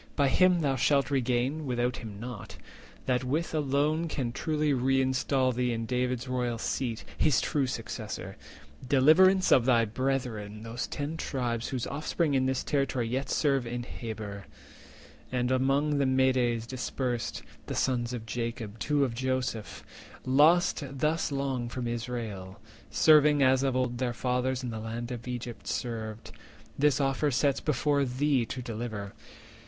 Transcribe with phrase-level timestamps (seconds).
[0.17, 2.57] 370 By him thou shalt regain, without him not,
[3.05, 8.35] That which alone can truly reinstall thee In David's royal seat, his true successor—
[8.89, 13.83] Deliverance of thy brethren, those Ten Tribes Whose offspring in his territory yet serve In
[13.83, 14.45] Habor,
[15.31, 19.83] and among the Medes dispersed: The sons of Jacob, two of Joseph,
[20.25, 22.59] lost Thus long from Israel,
[22.89, 26.31] serving, as of old Their fathers in the land of Egypt served,
[26.75, 29.13] This offer sets before thee to deliver.